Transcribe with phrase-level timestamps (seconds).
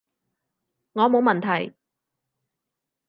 [0.93, 1.75] 我冇問題